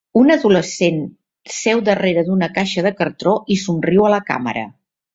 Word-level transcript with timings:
Un 0.19 0.29
adolescent 0.35 0.97
seu 1.57 1.85
darrere 1.91 2.25
d'una 2.31 2.51
caixa 2.57 2.87
de 2.89 2.95
cartró 3.03 3.37
i 3.57 3.63
somriu 3.69 4.09
a 4.11 4.15
la 4.19 4.23
càmera. 4.33 4.69